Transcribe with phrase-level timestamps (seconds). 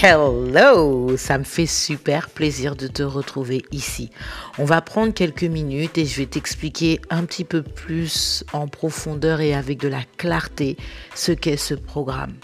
[0.00, 4.10] Hello, ça me fait super plaisir de te retrouver ici.
[4.56, 9.40] On va prendre quelques minutes et je vais t'expliquer un petit peu plus en profondeur
[9.40, 10.76] et avec de la clarté
[11.16, 12.34] ce qu'est ce programme.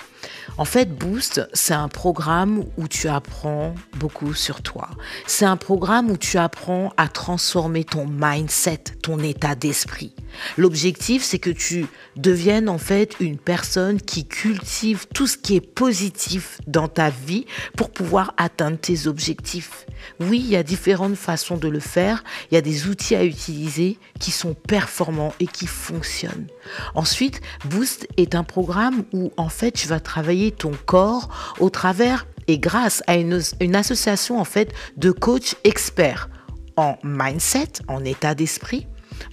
[0.57, 4.89] En fait, Boost, c'est un programme où tu apprends beaucoup sur toi.
[5.27, 10.15] C'est un programme où tu apprends à transformer ton mindset, ton état d'esprit.
[10.57, 15.61] L'objectif, c'est que tu deviennes en fait une personne qui cultive tout ce qui est
[15.61, 17.47] positif dans ta vie
[17.77, 19.87] pour pouvoir atteindre tes objectifs.
[20.21, 22.23] Oui, il y a différentes façons de le faire.
[22.51, 26.47] Il y a des outils à utiliser qui sont performants et qui fonctionnent.
[26.95, 31.29] Ensuite, Boost est un programme où en fait tu vas travailler ton corps
[31.61, 33.41] au travers et grâce à une,
[33.75, 36.29] association en fait de coachs experts
[36.77, 38.87] en mindset, en état d'esprit,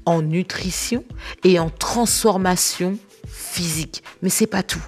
[0.06, 1.04] en nutrition
[1.44, 4.04] et en transformation physique.
[4.22, 4.84] Mais c'est pas tout.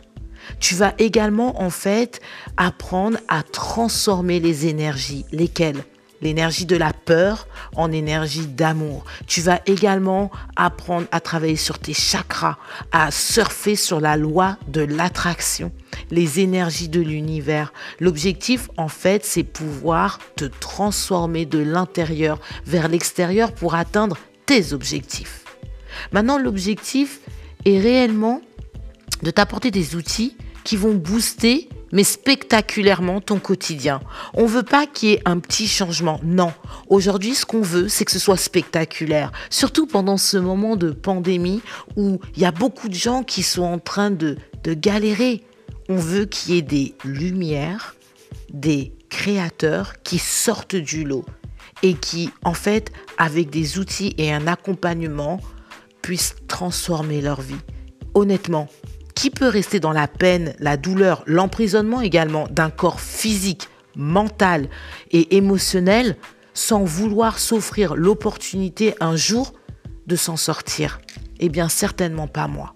[0.60, 2.22] Tu vas également en fait
[2.58, 5.84] apprendre à transformer les énergies, lesquelles?
[6.24, 9.04] L'énergie de la peur en énergie d'amour.
[9.28, 12.58] Tu vas également apprendre à travailler sur tes chakras,
[12.92, 15.72] à surfer sur la loi de l'attraction,
[16.10, 17.74] les énergies de l'univers.
[18.00, 25.44] L'objectif, en fait, c'est pouvoir te transformer de l'intérieur vers l'extérieur pour atteindre tes objectifs.
[26.12, 27.20] Maintenant, l'objectif
[27.66, 28.42] est réellement
[29.22, 34.02] de t'apporter des outils qui vont booster mais spectaculairement ton quotidien.
[34.34, 36.20] On veut pas qu'il y ait un petit changement.
[36.24, 36.52] Non.
[36.90, 39.32] Aujourd'hui, ce qu'on veut, c'est que ce soit spectaculaire.
[39.50, 41.62] Surtout pendant ce moment de pandémie
[41.96, 45.44] où il y a beaucoup de gens qui sont en train de, de galérer.
[45.88, 47.96] On veut qu'il y ait des lumières,
[48.52, 51.26] des créateurs qui sortent du lot
[51.84, 55.40] et qui, en fait, avec des outils et un accompagnement,
[56.02, 57.60] puissent transformer leur vie.
[58.16, 58.68] Honnêtement,
[59.16, 64.70] qui peut rester dans la peine, la douleur, l'emprisonnement également d'un corps physique, mental
[65.12, 66.18] et émotionnel
[66.54, 69.54] sans vouloir s'offrir l'opportunité un jour
[70.08, 71.00] de s'en sortir?
[71.40, 72.76] Eh bien, certainement pas moi.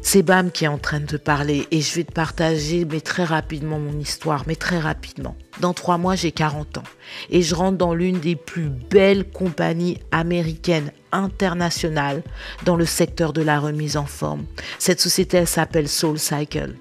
[0.00, 3.00] C'est Bam qui est en train de te parler et je vais te partager, mais
[3.00, 5.36] très rapidement, mon histoire, mais très rapidement.
[5.60, 6.84] Dans trois mois, j'ai 40 ans
[7.30, 12.22] et je rentre dans l'une des plus belles compagnies américaines internationales
[12.64, 14.44] dans le secteur de la remise en forme.
[14.78, 16.74] Cette société, elle s'appelle Soul Cycle.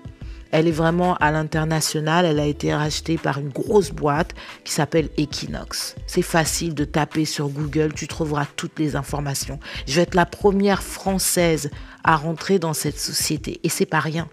[0.52, 2.26] Elle est vraiment à l'international.
[2.26, 4.34] Elle a été rachetée par une grosse boîte
[4.64, 5.96] qui s'appelle Equinox.
[6.06, 9.60] C'est facile de taper sur Google, tu trouveras toutes les informations.
[9.88, 11.70] Je vais être la première française
[12.04, 14.28] à rentrer dans cette société et c'est pas rien.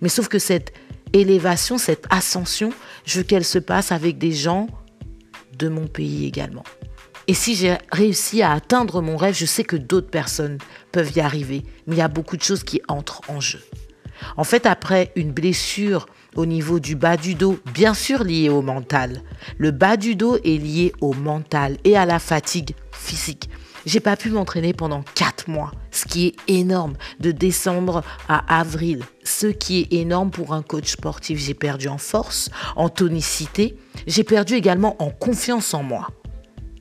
[0.00, 0.72] Mais sauf que cette
[1.12, 2.72] élévation, cette ascension,
[3.04, 4.66] je veux qu'elle se passe avec des gens
[5.56, 6.64] de mon pays également.
[7.26, 10.58] Et si j'ai réussi à atteindre mon rêve, je sais que d'autres personnes
[10.92, 11.64] peuvent y arriver.
[11.86, 13.60] Mais il y a beaucoup de choses qui entrent en jeu.
[14.36, 18.62] En fait, après une blessure au niveau du bas du dos, bien sûr liée au
[18.62, 19.22] mental,
[19.58, 23.48] le bas du dos est lié au mental et à la fatigue physique.
[23.86, 29.02] J'ai pas pu m'entraîner pendant 4 mois, ce qui est énorme, de décembre à avril,
[29.24, 31.38] ce qui est énorme pour un coach sportif.
[31.38, 36.08] J'ai perdu en force, en tonicité, j'ai perdu également en confiance en moi.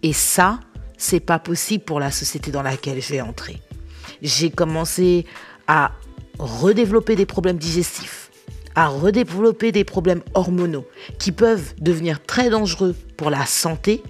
[0.03, 0.59] Et ça,
[0.97, 3.61] c'est pas possible pour la société dans laquelle je vais entrer.
[4.21, 5.25] J'ai commencé
[5.67, 5.93] à
[6.39, 8.29] redévelopper des problèmes digestifs,
[8.75, 10.85] à redévelopper des problèmes hormonaux
[11.19, 14.03] qui peuvent devenir très dangereux pour la santé,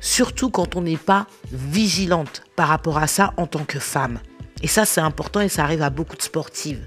[0.00, 4.18] surtout quand on n'est pas vigilante par rapport à ça en tant que femme.
[4.62, 6.86] Et ça, c'est important et ça arrive à beaucoup de sportives.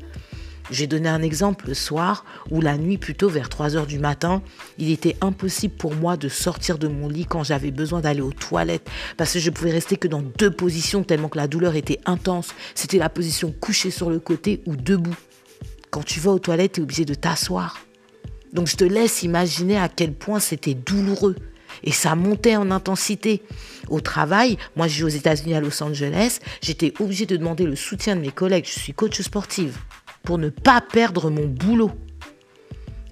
[0.72, 4.42] J'ai donné un exemple le soir où la nuit, plutôt vers 3 heures du matin,
[4.80, 8.32] il était impossible pour moi de sortir de mon lit quand j'avais besoin d'aller aux
[8.32, 12.00] toilettes parce que je pouvais rester que dans deux positions tellement que la douleur était
[12.06, 12.50] intense.
[12.74, 15.16] C'était la position couchée sur le côté ou debout.
[15.92, 17.80] Quand tu vas aux toilettes, tu es obligé de t'asseoir.
[18.52, 21.36] Donc je te laisse imaginer à quel point c'était douloureux.
[21.84, 23.44] Et ça montait en intensité.
[23.90, 27.76] Au travail, moi je vis aux États-Unis à Los Angeles, j'étais obligée de demander le
[27.76, 28.66] soutien de mes collègues.
[28.66, 29.78] Je suis coach sportive
[30.26, 31.92] pour ne pas perdre mon boulot.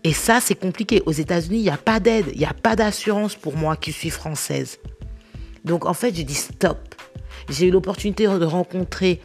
[0.03, 1.01] Et ça, c'est compliqué.
[1.05, 3.93] Aux États-Unis, il n'y a pas d'aide, il n'y a pas d'assurance pour moi qui
[3.93, 4.79] suis française.
[5.63, 6.77] Donc en fait, j'ai dit stop.
[7.49, 9.21] J'ai eu l'opportunité de rencontrer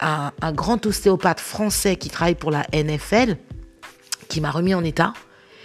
[0.00, 3.36] un, un, grand ostéopathe français qui travaille pour la NFL,
[4.28, 5.12] qui m'a remis en état.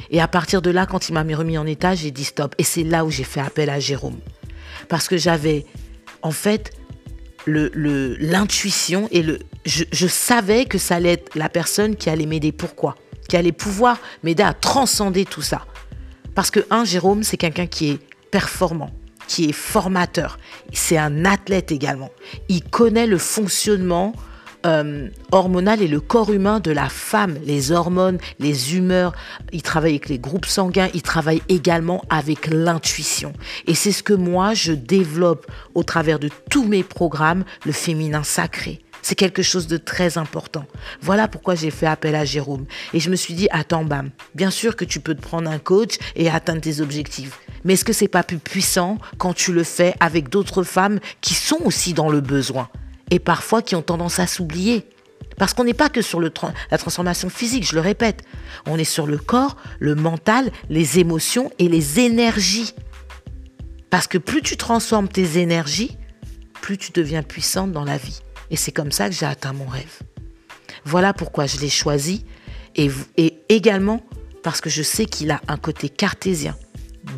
[0.10, 2.56] Et à partir de là, quand il m'a remis en état, j'ai dit stop.
[2.58, 4.18] Et c'est là où j'ai fait appel à Jérôme.
[4.90, 5.66] Parce que j'avais,
[6.22, 6.72] en fait,
[7.48, 12.52] l'intuition et le, je, je, savais que ça allait être la personne qui allait m'aider.
[12.52, 12.96] Pourquoi?
[13.30, 15.66] Qui allait pouvoir m'aider à transcender tout ça.
[16.34, 18.00] Parce que, un, Jérôme, c'est quelqu'un qui est
[18.30, 18.92] performant,
[19.28, 20.38] qui est formateur.
[20.74, 22.12] C'est un athlète également.
[22.50, 24.14] Il connaît le fonctionnement
[24.66, 29.14] euh, hormonal et le corps humain de la femme, les hormones, les humeurs.
[29.52, 33.34] Il travaille avec les groupes sanguins, il travaille également avec l'intuition.
[33.68, 35.46] Et c'est ce que moi, je développe
[35.76, 38.82] au travers de tous mes programmes, le féminin sacré.
[39.02, 40.66] C'est quelque chose de très important.
[41.00, 42.66] Voilà pourquoi j'ai fait appel à Jérôme.
[42.92, 45.60] Et je me suis dit, attends, bam, bien sûr que tu peux te prendre un
[45.60, 47.40] coach et atteindre tes objectifs.
[47.64, 51.36] Mais est-ce que c'est pas plus puissant quand tu le fais avec d'autres femmes qui
[51.36, 52.68] sont aussi dans le besoin?
[53.12, 54.88] Et parfois qui ont tendance à s'oublier
[55.38, 56.32] parce qu'on n'est pas que sur le
[56.72, 58.24] la transformation physique, je le répète.
[58.66, 62.74] On est sur le corps, le mental, les émotions et les énergies.
[63.90, 65.98] Parce que plus tu transformes tes énergies,
[66.62, 68.20] plus tu deviens puissante dans la vie.
[68.50, 70.00] Et c'est comme ça que j'ai atteint mon rêve.
[70.86, 72.26] Voilà pourquoi je l'ai choisi
[72.76, 74.02] et, et également
[74.44, 76.56] parce que je sais qu'il a un côté cartésien,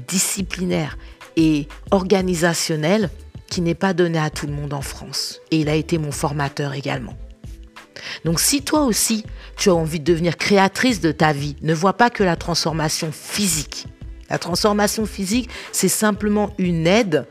[0.08, 0.98] disciplinaire
[1.36, 3.10] et organisationnel
[3.50, 5.40] qui n'est pas donné à tout le monde en France.
[5.52, 7.16] Et il a été mon formateur également.
[8.26, 9.26] Donc si toi aussi,
[9.58, 13.12] tu as envie de devenir créatrice de ta vie, ne vois pas que la transformation
[13.12, 13.88] physique.
[14.30, 17.26] La transformation physique, c'est simplement une aide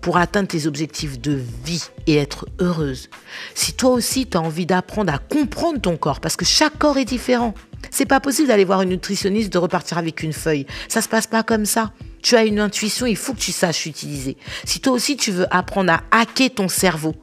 [0.00, 3.10] pour atteindre tes objectifs de vie et être heureuse.
[3.54, 6.98] Si toi aussi tu as envie d'apprendre à comprendre ton corps parce que chaque corps
[6.98, 7.54] est différent.
[7.90, 10.66] C'est pas possible d'aller voir une nutritionniste de repartir avec une feuille.
[10.88, 11.92] Ça se passe pas comme ça.
[12.22, 14.36] Tu as une intuition, il faut que tu saches utiliser.
[14.64, 17.14] Si toi aussi tu veux apprendre à hacker ton cerveau,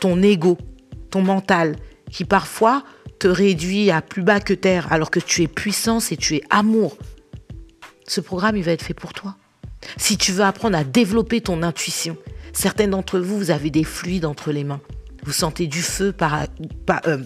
[0.00, 0.58] ton ego,
[1.10, 1.76] ton mental,
[2.10, 2.84] qui parfois
[3.18, 6.42] te réduit à plus bas que terre alors que tu es puissance et tu es
[6.50, 6.96] amour,
[8.06, 9.36] ce programme il va être fait pour toi.
[9.96, 12.16] Si tu veux apprendre à développer ton intuition,
[12.52, 14.80] certains d'entre vous, vous avez des fluides entre les mains.
[15.24, 16.46] Vous sentez du feu par,
[17.06, 17.18] euh,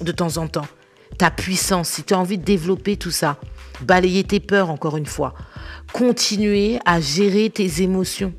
[0.00, 0.66] de temps en temps.
[1.20, 3.38] Ta puissance, si tu as envie de développer tout ça,
[3.82, 5.34] balayer tes peurs encore une fois,
[5.92, 8.32] continuer à gérer tes émotions,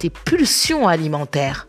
[0.00, 1.68] tes pulsions alimentaires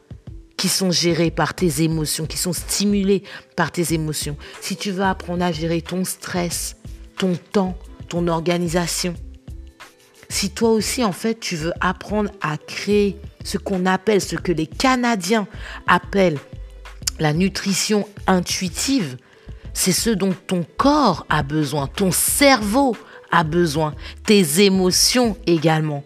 [0.57, 3.21] qui sont gérées par tes émotions, qui sont stimulées
[3.56, 4.38] par tes émotions.
[4.59, 6.77] Si tu veux apprendre à gérer ton stress,
[7.15, 7.77] ton temps,
[8.09, 9.13] ton organisation,
[10.29, 14.51] si toi aussi, en fait, tu veux apprendre à créer ce qu'on appelle, ce que
[14.51, 15.47] les Canadiens
[15.85, 16.39] appellent
[17.19, 19.17] la nutrition intuitive,
[19.75, 22.95] c'est ce dont ton corps a besoin, ton cerveau
[23.30, 23.94] a besoin,
[24.25, 26.04] tes émotions également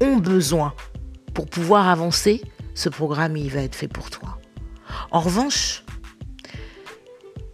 [0.00, 0.74] ont besoin.
[1.34, 2.42] Pour pouvoir avancer,
[2.74, 4.38] ce programme, il va être fait pour toi.
[5.10, 5.82] En revanche,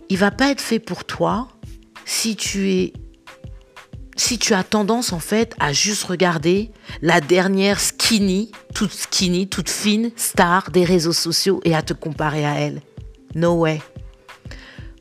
[0.09, 1.49] il va pas être fait pour toi
[2.05, 2.93] si tu es
[4.17, 6.71] si tu as tendance en fait à juste regarder
[7.01, 12.45] la dernière skinny, toute skinny, toute fine star des réseaux sociaux et à te comparer
[12.45, 12.83] à elle.
[13.35, 13.81] No way.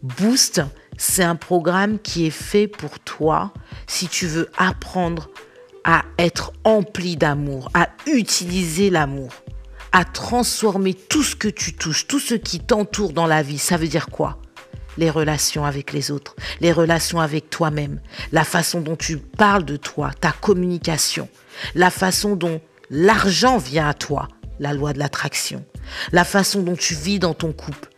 [0.03, 0.63] Boost,
[0.97, 3.53] c'est un programme qui est fait pour toi
[3.85, 5.29] si tu veux apprendre
[5.83, 9.31] à être empli d'amour, à utiliser l'amour,
[9.91, 13.59] à transformer tout ce que tu touches, tout ce qui t'entoure dans la vie.
[13.59, 14.39] Ça veut dire quoi?
[14.97, 18.01] Les relations avec les autres, les relations avec toi-même,
[18.31, 21.29] la façon dont tu parles de toi, ta communication,
[21.75, 22.59] la façon dont
[22.89, 24.27] l'argent vient à toi,
[24.59, 25.63] la loi de l'attraction,
[26.11, 27.89] la façon dont tu vis dans ton couple,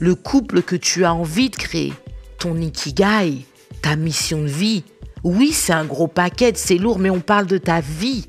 [0.00, 1.92] le couple que tu as envie de créer,
[2.38, 3.46] ton ikigai,
[3.82, 4.84] ta mission de vie.
[5.24, 8.28] Oui, c'est un gros paquet, c'est lourd, mais on parle de ta vie.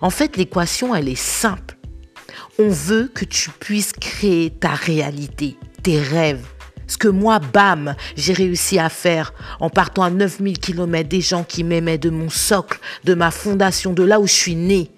[0.00, 1.76] En fait, l'équation, elle est simple.
[2.58, 6.46] On veut que tu puisses créer ta réalité, tes rêves,
[6.86, 11.44] ce que moi, bam, j'ai réussi à faire en partant à 9000 km des gens
[11.44, 14.90] qui m'aimaient de mon socle, de ma fondation, de là où je suis née.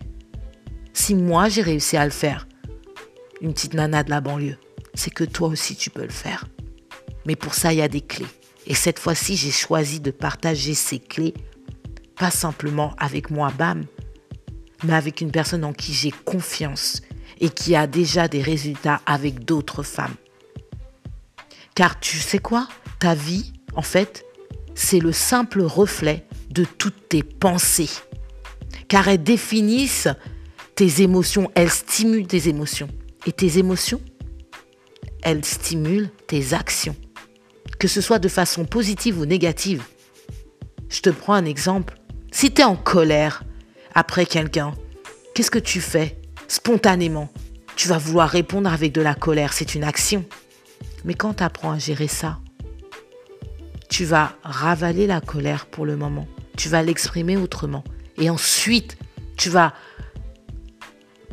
[0.93, 2.49] Si moi, j'ai réussi à le faire,
[3.41, 4.59] une petite nana de la banlieue,
[4.97, 6.47] c'est que toi aussi, tu peux le faire.
[7.27, 8.27] Mais pour ça, il y a des clés.
[8.67, 11.35] Et cette fois-ci, j'ai choisi de partager ces clés,
[12.17, 13.85] pas simplement avec moi, bam,
[14.83, 17.03] mais avec une personne en qui j'ai confiance
[17.41, 20.15] et qui a déjà des résultats avec d'autres femmes.
[21.75, 22.67] Car tu sais quoi?
[22.99, 24.25] Ta vie, en fait,
[24.75, 27.91] c'est le simple reflet de toutes tes pensées.
[28.89, 30.09] Car elles définissent
[30.75, 32.89] tes émotions, elles stimulent tes émotions.
[33.27, 34.01] Et tes émotions,
[35.23, 36.97] elles stimulent tes actions.
[37.79, 39.83] Que ce soit de façon positive ou négative.
[40.89, 41.99] Je te prends un exemple.
[42.31, 43.45] Si tu es en colère
[43.95, 44.73] après quelqu'un,
[45.35, 47.31] qu'est-ce que tu fais spontanément?
[47.77, 50.25] Tu vas vouloir répondre avec de la colère, c'est une action.
[51.05, 52.39] Mais quand tu apprends à gérer ça,
[53.89, 56.27] tu vas ravaler la colère pour le moment.
[56.57, 57.85] Tu vas l'exprimer autrement.
[58.19, 58.97] Et ensuite,
[59.37, 59.75] tu vas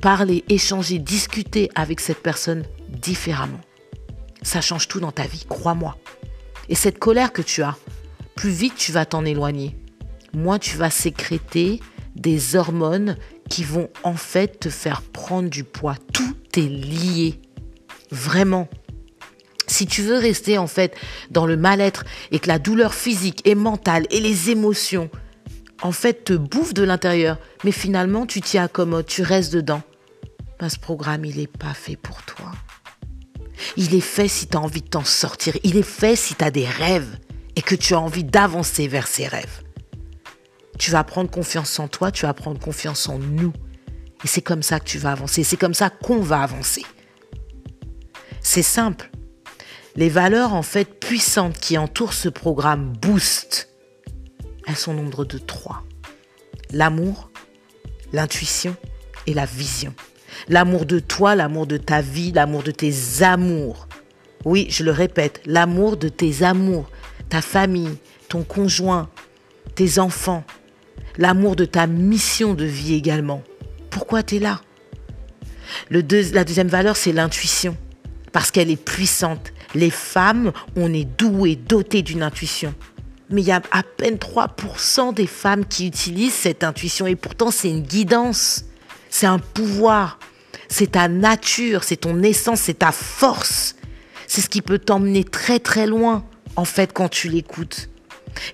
[0.02, 2.64] parler, échanger, discuter avec cette personne
[2.94, 3.62] différemment.
[4.42, 5.98] Ça change tout dans ta vie, crois-moi.
[6.70, 7.76] Et cette colère que tu as,
[8.36, 9.78] plus vite tu vas t'en éloigner,
[10.34, 11.80] moins tu vas sécréter
[12.16, 13.18] des hormones
[13.50, 15.96] qui vont en fait te faire prendre du poids.
[16.14, 17.40] Tout est lié.
[18.12, 18.70] Vraiment.
[19.68, 20.96] Si tu veux rester en fait
[21.32, 25.10] dans le mal-être et que la douleur physique et mentale et les émotions
[25.82, 29.82] en fait te bouffent de l'intérieur, mais finalement tu t'y accommodes, tu restes dedans,
[30.60, 32.52] ben, ce programme il n'est pas fait pour toi.
[33.78, 36.44] Il est fait si tu as envie de t'en sortir, il est fait si tu
[36.44, 37.18] as des rêves
[37.56, 39.64] et que tu as envie d'avancer vers ces rêves.
[40.80, 43.54] Tu vas prendre confiance en toi, tu vas prendre confiance en nous.
[44.24, 46.84] Et c'est comme ça que tu vas avancer, c'est comme ça qu'on va avancer.
[48.42, 49.10] C'est simple.
[49.96, 53.70] Les valeurs en fait puissantes qui entourent ce programme Boost,
[54.68, 55.84] elles sont nombre de trois.
[56.72, 57.30] L'amour,
[58.12, 58.76] l'intuition
[59.28, 59.94] et la vision.
[60.50, 63.88] L'amour de toi, l'amour de ta vie, l'amour de tes amours.
[64.46, 66.90] Oui, je le répète, l'amour de tes amours,
[67.30, 67.98] ta famille,
[68.28, 69.10] ton conjoint,
[69.76, 70.44] tes enfants,
[71.18, 73.42] l'amour de ta mission de vie également.
[73.90, 74.60] Pourquoi tu es là
[75.90, 77.78] La deuxième valeur, c'est l'intuition,
[78.34, 79.54] parce qu'elle est puissante.
[79.76, 82.74] Les femmes, on est douées, dotées d'une intuition.
[83.30, 87.50] Mais il y a à peine 3% des femmes qui utilisent cette intuition et pourtant
[87.50, 88.66] c'est une guidance,
[89.10, 90.20] c'est un pouvoir,
[90.68, 93.76] c'est ta nature, c'est ton essence, c'est ta force.
[94.28, 97.90] C'est ce qui peut t'emmener très très loin en fait quand tu l'écoutes.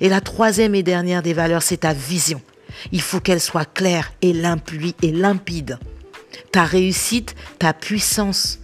[0.01, 2.41] Et la troisième et dernière des valeurs, c'est ta vision.
[2.91, 5.79] Il faut qu'elle soit claire et limpide.
[6.51, 8.59] Ta réussite, ta puissance,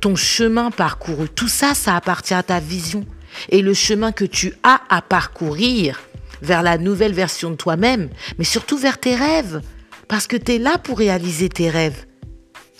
[0.00, 3.04] ton chemin parcouru, tout ça, ça appartient à ta vision.
[3.48, 6.00] Et le chemin que tu as à parcourir
[6.42, 9.62] vers la nouvelle version de toi-même, mais surtout vers tes rêves.
[10.08, 12.04] Parce que tu es là pour réaliser tes rêves.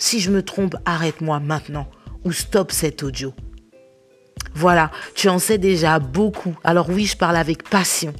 [0.03, 1.89] Si je me trompe, arrête-moi maintenant
[2.25, 3.33] ou stop cet audio.
[4.53, 6.57] Voilà, tu en sais déjà beaucoup.
[6.65, 8.13] Alors oui, je parle avec passion.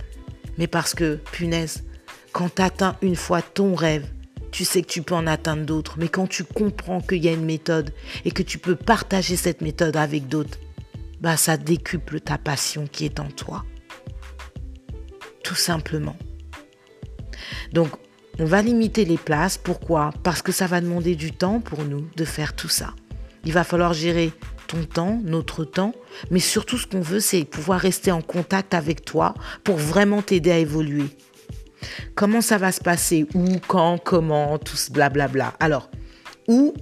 [0.58, 1.84] Mais parce que, punaise,
[2.32, 4.08] quand tu atteins une fois ton rêve,
[4.50, 5.96] tu sais que tu peux en atteindre d'autres.
[5.98, 9.60] Mais quand tu comprends qu'il y a une méthode et que tu peux partager cette
[9.60, 10.60] méthode avec d'autres,
[11.20, 13.66] bah ça décuple ta passion qui est en toi.
[15.44, 16.16] Tout simplement.
[17.74, 17.90] Donc,
[18.40, 19.58] on va limiter les places.
[19.58, 20.12] Pourquoi?
[20.24, 22.94] Parce que ça va demander du temps pour nous de faire tout ça.
[23.46, 24.32] Il va falloir gérer
[24.68, 25.94] ton temps, notre temps,
[26.32, 30.52] mais surtout ce qu'on veut, c'est pouvoir rester en contact avec toi pour vraiment t'aider
[30.52, 31.08] à évoluer.
[32.16, 33.28] Comment ça va se passer?
[33.34, 35.54] Où, quand, comment, tout ce blablabla.
[35.60, 35.90] Alors,
[36.48, 36.74] où?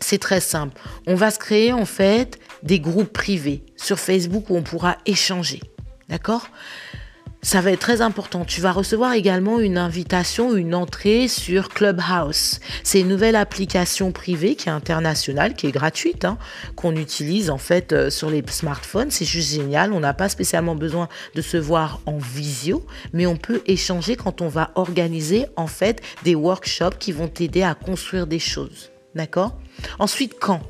[0.00, 0.80] C'est très simple.
[1.06, 5.60] On va se créer en fait des groupes privés sur Facebook où on pourra échanger.
[6.08, 6.48] D'accord?
[7.44, 8.44] Ça va être très important.
[8.44, 12.60] Tu vas recevoir également une invitation, une entrée sur Clubhouse.
[12.84, 16.38] C'est une nouvelle application privée qui est internationale, qui est gratuite, hein,
[16.76, 19.10] qu'on utilise en fait euh, sur les smartphones.
[19.10, 19.92] C'est juste génial.
[19.92, 24.40] On n'a pas spécialement besoin de se voir en visio, mais on peut échanger quand
[24.40, 28.90] on va organiser en fait des workshops qui vont t'aider à construire des choses.
[29.16, 29.58] D'accord?
[29.98, 30.62] Ensuite, quand?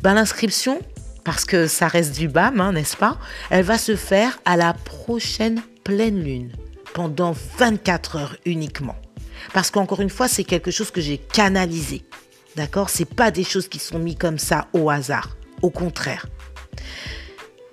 [0.00, 0.78] Ben, L'inscription,
[1.24, 3.18] parce que ça reste du BAM, hein, n'est-ce pas?
[3.50, 6.52] Elle va se faire à la prochaine pleine lune
[6.94, 8.96] pendant 24 heures uniquement.
[9.52, 12.02] Parce qu'encore une fois, c'est quelque chose que j'ai canalisé.
[12.56, 12.90] D'accord?
[12.90, 15.36] C'est pas des choses qui sont mises comme ça au hasard.
[15.62, 16.26] Au contraire.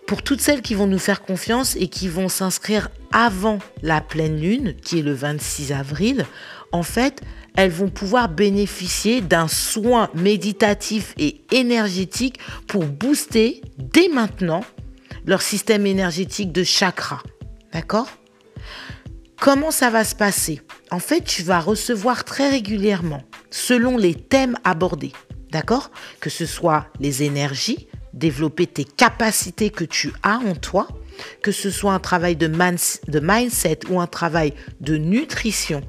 [0.07, 4.39] Pour toutes celles qui vont nous faire confiance et qui vont s'inscrire avant la pleine
[4.39, 6.25] lune, qui est le 26 avril,
[6.71, 7.21] en fait,
[7.57, 14.63] elles vont pouvoir bénéficier d'un soin méditatif et énergétique pour booster dès maintenant
[15.25, 17.21] leur système énergétique de chakra.
[17.73, 18.09] D'accord?
[19.39, 20.61] Comment ça va se passer?
[20.89, 25.13] En fait, tu vas recevoir très régulièrement, selon les thèmes abordés,
[25.51, 25.91] d'accord?
[26.19, 30.87] Que ce soit les énergies, développer tes capacités que tu as en toi,
[31.43, 35.81] que ce soit un travail de, de mindset ou un travail de nutrition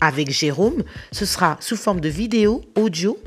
[0.00, 3.18] avec Jérôme, ce sera sous forme de vidéo, audio,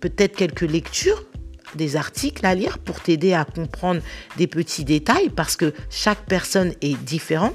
[0.00, 1.24] peut-être quelques lectures,
[1.74, 4.00] des articles à lire pour t'aider à comprendre
[4.36, 7.54] des petits détails parce que chaque personne est différente,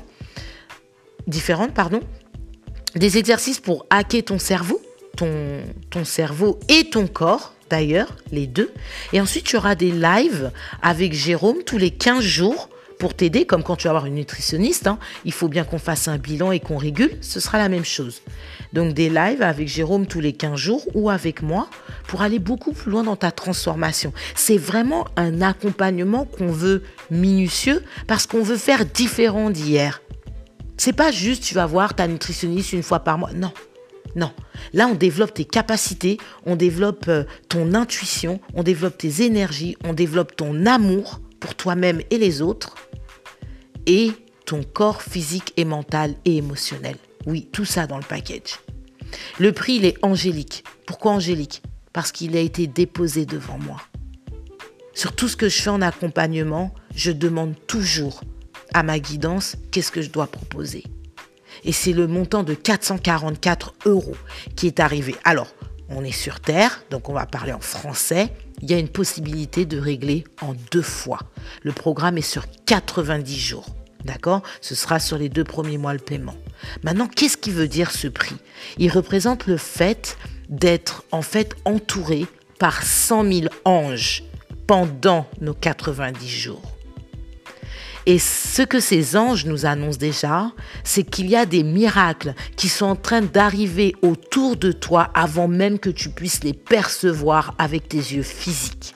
[1.28, 2.02] différente pardon.
[2.96, 4.82] Des exercices pour hacker ton cerveau,
[5.18, 8.72] ton, ton cerveau et ton corps d'ailleurs, les deux.
[9.12, 12.70] Et ensuite, tu auras des lives avec Jérôme tous les 15 jours
[13.00, 16.08] pour t'aider, comme quand tu vas avoir une nutritionniste, hein, il faut bien qu'on fasse
[16.08, 18.22] un bilan et qu'on régule, ce sera la même chose.
[18.74, 21.68] Donc des lives avec Jérôme tous les 15 jours ou avec moi
[22.08, 24.14] pour aller beaucoup plus loin dans ta transformation.
[24.36, 30.02] C'est vraiment un accompagnement qu'on veut minutieux parce qu'on veut faire différent d'hier.
[30.78, 33.32] C'est pas juste tu vas voir ta nutritionniste une fois par mois.
[33.34, 33.52] Non.
[34.16, 34.32] Non.
[34.74, 39.94] Là, on développe tes capacités, on développe euh, ton intuition, on développe tes énergies, on
[39.94, 42.76] développe ton amour pour toi-même et les autres
[43.86, 44.12] et
[44.46, 46.98] ton corps physique et mental et émotionnel.
[47.26, 48.60] Oui, tout ça dans le package.
[49.40, 50.64] Le prix, il est angélique.
[50.86, 51.62] Pourquoi angélique?
[51.94, 53.82] Parce qu'il a été déposé devant moi.
[54.96, 58.22] sur tout ce que je fais en accompagnement, je demande toujours
[58.74, 60.84] à ma guidance qu'est-ce que je dois proposer?
[61.64, 64.18] Et c'est le montant de 444 euros
[64.56, 65.16] qui est arrivé.
[65.24, 65.54] Alors,
[65.90, 68.32] on est sur Terre, donc on va parler en français.
[68.62, 71.20] Il y a une possibilité de régler en deux fois.
[71.64, 73.76] Le programme est sur 90 jours.
[74.04, 74.44] D'accord?
[74.62, 76.36] Ce sera sur les deux premiers mois le paiement.
[76.84, 78.36] Maintenant, qu'est-ce qui veut dire ce prix?
[78.78, 80.18] Il représente le fait
[80.50, 82.28] d'être en fait entouré
[82.60, 84.24] par 100 000 anges
[84.68, 86.75] pendant nos 90 jours.
[88.08, 90.52] Et ce que ces anges nous annoncent déjà,
[90.84, 95.48] c'est qu'il y a des miracles qui sont en train d'arriver autour de toi avant
[95.48, 98.94] même que tu puisses les percevoir avec tes yeux physiques.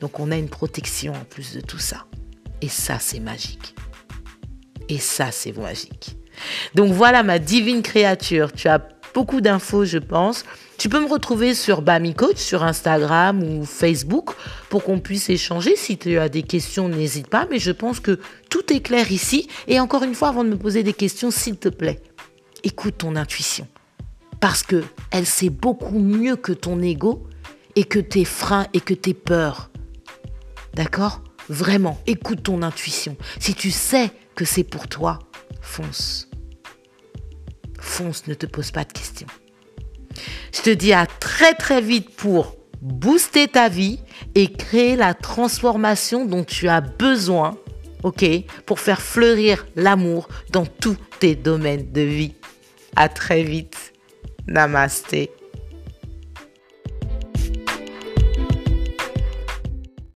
[0.00, 2.06] Donc on a une protection en plus de tout ça.
[2.60, 3.76] Et ça, c'est magique.
[4.88, 6.16] Et ça, c'est magique.
[6.74, 8.52] Donc voilà ma divine créature.
[8.52, 8.80] Tu as
[9.14, 10.44] beaucoup d'infos, je pense.
[10.78, 14.30] Tu peux me retrouver sur Bami Coach sur Instagram ou Facebook
[14.68, 15.74] pour qu'on puisse échanger.
[15.74, 17.48] Si tu as des questions, n'hésite pas.
[17.50, 19.48] Mais je pense que tout est clair ici.
[19.66, 22.00] Et encore une fois, avant de me poser des questions, s'il te plaît,
[22.62, 23.66] écoute ton intuition.
[24.38, 27.26] Parce que elle sait beaucoup mieux que ton ego
[27.74, 29.70] et que tes freins et que tes peurs.
[30.74, 31.24] D'accord?
[31.48, 33.16] Vraiment, écoute ton intuition.
[33.40, 35.18] Si tu sais que c'est pour toi,
[35.60, 36.28] fonce.
[37.80, 39.26] Fonce, ne te pose pas de questions.
[40.54, 44.00] Je te dis à très très vite pour booster ta vie
[44.34, 47.56] et créer la transformation dont tu as besoin,
[48.02, 48.24] ok,
[48.66, 52.34] pour faire fleurir l'amour dans tous tes domaines de vie.
[52.96, 53.92] À très vite.
[54.46, 55.30] Namasté.